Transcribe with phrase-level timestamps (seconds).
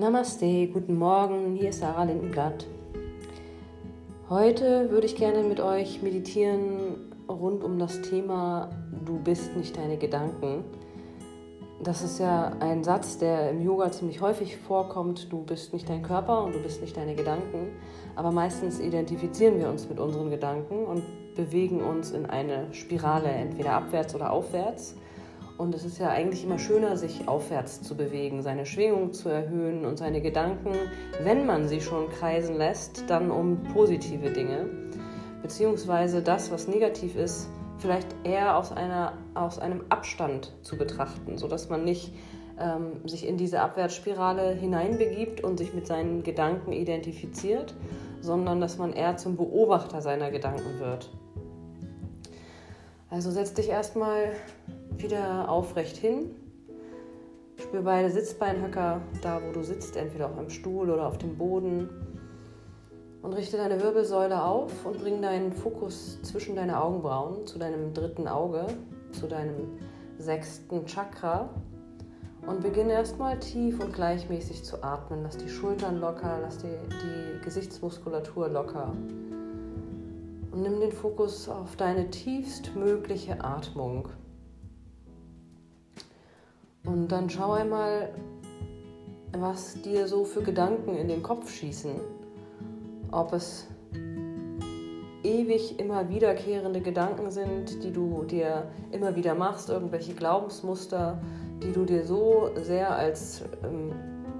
[0.00, 2.64] Namaste, guten Morgen, hier ist Sarah Lindenblatt.
[4.30, 8.70] Heute würde ich gerne mit euch meditieren rund um das Thema
[9.04, 10.62] Du bist nicht deine Gedanken.
[11.82, 15.32] Das ist ja ein Satz, der im Yoga ziemlich häufig vorkommt.
[15.32, 17.72] Du bist nicht dein Körper und du bist nicht deine Gedanken.
[18.14, 21.02] Aber meistens identifizieren wir uns mit unseren Gedanken und
[21.34, 24.94] bewegen uns in eine Spirale, entweder abwärts oder aufwärts.
[25.58, 29.84] Und es ist ja eigentlich immer schöner, sich aufwärts zu bewegen, seine Schwingung zu erhöhen
[29.84, 30.72] und seine Gedanken,
[31.24, 34.66] wenn man sie schon kreisen lässt, dann um positive Dinge.
[35.42, 41.68] Beziehungsweise das, was negativ ist, vielleicht eher aus, einer, aus einem Abstand zu betrachten, sodass
[41.68, 42.12] man nicht
[42.60, 47.74] ähm, sich in diese Abwärtsspirale hineinbegibt und sich mit seinen Gedanken identifiziert,
[48.20, 51.10] sondern dass man eher zum Beobachter seiner Gedanken wird.
[53.10, 54.32] Also setz dich erstmal
[55.02, 56.34] wieder aufrecht hin.
[57.56, 61.88] Spür beide Sitzbeinhöcker da, wo du sitzt, entweder auf einem Stuhl oder auf dem Boden.
[63.20, 68.28] Und richte deine Wirbelsäule auf und bring deinen Fokus zwischen deine Augenbrauen zu deinem dritten
[68.28, 68.66] Auge,
[69.12, 69.78] zu deinem
[70.18, 71.50] sechsten Chakra.
[72.46, 75.24] Und beginne erstmal tief und gleichmäßig zu atmen.
[75.24, 78.92] Lass die Schultern locker, lass die, die Gesichtsmuskulatur locker.
[80.52, 84.08] Und nimm den Fokus auf deine tiefstmögliche Atmung.
[86.88, 88.08] Und dann schau einmal,
[89.32, 92.00] was dir so für Gedanken in den Kopf schießen.
[93.12, 93.66] Ob es
[95.22, 101.20] ewig immer wiederkehrende Gedanken sind, die du dir immer wieder machst, irgendwelche Glaubensmuster,
[101.62, 103.92] die du dir so sehr als, ähm,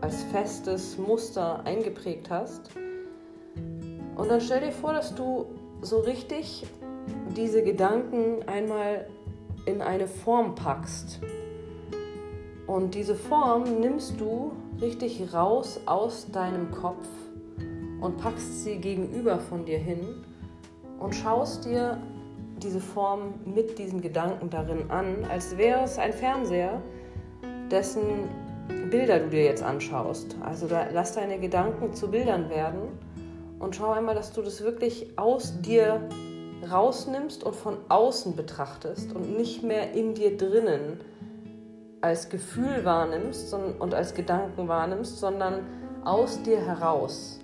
[0.00, 2.70] als festes Muster eingeprägt hast.
[4.16, 5.46] Und dann stell dir vor, dass du
[5.80, 6.66] so richtig
[7.36, 9.06] diese Gedanken einmal
[9.64, 11.20] in eine Form packst.
[12.72, 17.06] Und diese Form nimmst du richtig raus aus deinem Kopf
[18.00, 20.24] und packst sie gegenüber von dir hin
[20.98, 22.00] und schaust dir
[22.62, 26.80] diese Form mit diesen Gedanken darin an, als wäre es ein Fernseher,
[27.70, 28.00] dessen
[28.90, 30.34] Bilder du dir jetzt anschaust.
[30.42, 32.98] Also lass deine Gedanken zu Bildern werden
[33.58, 36.08] und schau einmal, dass du das wirklich aus dir
[36.72, 41.11] rausnimmst und von außen betrachtest und nicht mehr in dir drinnen
[42.02, 45.66] als Gefühl wahrnimmst und als Gedanken wahrnimmst, sondern
[46.04, 47.40] aus dir heraus.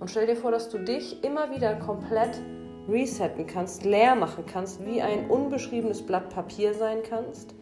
[0.00, 2.40] Und stell dir vor, dass du dich immer wieder komplett
[2.88, 7.54] resetten kannst, leer machen kannst, wie ein unbeschriebenes Blatt Papier sein kannst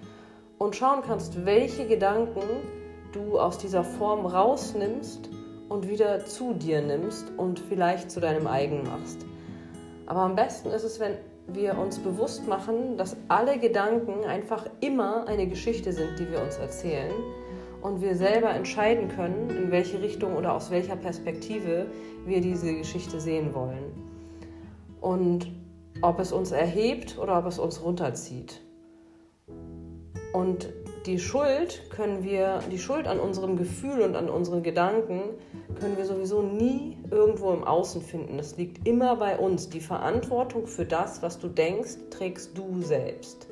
[0.59, 2.43] und schauen kannst, welche Gedanken
[3.13, 5.29] du aus dieser Form rausnimmst
[5.69, 9.25] und wieder zu dir nimmst und vielleicht zu deinem eigenen machst.
[10.07, 11.17] Aber am besten ist es, wenn
[11.55, 16.57] wir uns bewusst machen, dass alle Gedanken einfach immer eine Geschichte sind, die wir uns
[16.57, 17.13] erzählen
[17.83, 21.87] und wir selber entscheiden können, in welche Richtung oder aus welcher Perspektive
[22.25, 23.93] wir diese Geschichte sehen wollen.
[25.01, 25.51] Und
[26.01, 28.61] ob es uns erhebt oder ob es uns runterzieht.
[30.33, 30.69] Und
[31.07, 35.23] die Schuld können wir, die Schuld an unserem Gefühl und an unseren Gedanken
[35.79, 38.37] können wir sowieso nie irgendwo im Außen finden.
[38.39, 39.69] Das liegt immer bei uns.
[39.69, 43.49] Die Verantwortung für das, was du denkst, trägst du selbst.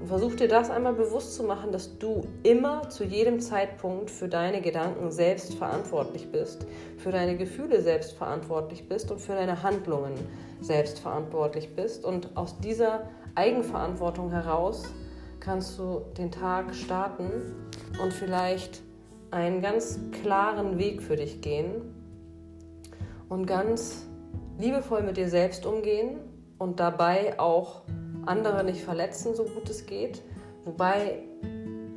[0.00, 4.28] Und versuch dir das einmal bewusst zu machen, dass du immer zu jedem Zeitpunkt für
[4.28, 6.66] deine Gedanken selbst verantwortlich bist,
[6.98, 10.14] für deine Gefühle selbst verantwortlich bist und für deine Handlungen
[10.60, 12.04] selbst verantwortlich bist.
[12.04, 14.82] Und aus dieser Eigenverantwortung heraus
[15.38, 17.30] kannst du den Tag starten
[18.02, 18.82] und vielleicht
[19.32, 21.82] einen ganz klaren Weg für dich gehen
[23.28, 24.06] und ganz
[24.58, 26.20] liebevoll mit dir selbst umgehen
[26.58, 27.82] und dabei auch
[28.26, 30.22] andere nicht verletzen, so gut es geht.
[30.64, 31.24] Wobei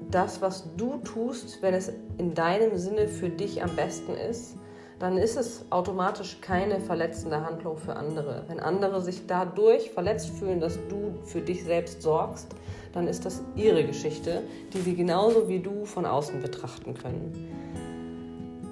[0.09, 4.57] das, was du tust, wenn es in deinem Sinne für dich am besten ist,
[4.99, 8.43] dann ist es automatisch keine verletzende Handlung für andere.
[8.47, 12.47] Wenn andere sich dadurch verletzt fühlen, dass du für dich selbst sorgst,
[12.93, 14.43] dann ist das ihre Geschichte,
[14.73, 17.33] die sie genauso wie du von außen betrachten können.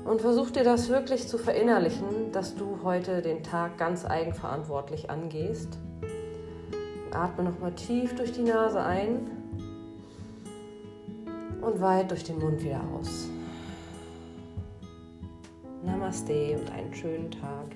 [0.06, 5.78] Und versuch dir das wirklich zu verinnerlichen, dass du heute den Tag ganz eigenverantwortlich angehst.
[7.12, 9.30] Atme nochmal tief durch die Nase ein
[11.62, 13.30] und weit durch den Mund wieder aus.
[16.14, 17.76] Namaste und einen schönen Tag.